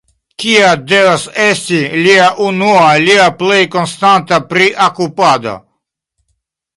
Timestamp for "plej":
3.41-3.59